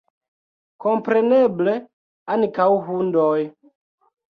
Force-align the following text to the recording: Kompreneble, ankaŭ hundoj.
Kompreneble, 0.85 1.77
ankaŭ 2.39 2.69
hundoj. 2.91 3.39